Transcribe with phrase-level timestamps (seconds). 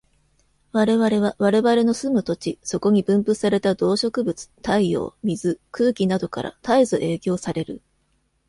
[0.71, 7.83] 我々は我々の住む土地、そこに分布された動植物、太陽、水、空気等から絶えず影響される。